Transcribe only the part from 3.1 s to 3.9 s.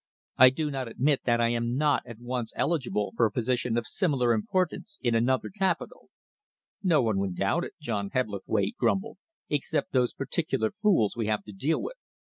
for a position of